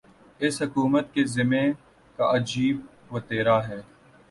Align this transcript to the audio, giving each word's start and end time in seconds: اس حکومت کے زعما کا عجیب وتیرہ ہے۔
اس 0.39 0.61
حکومت 0.61 1.13
کے 1.13 1.23
زعما 1.25 1.63
کا 2.17 2.35
عجیب 2.35 2.77
وتیرہ 3.11 3.57
ہے۔ 3.67 3.79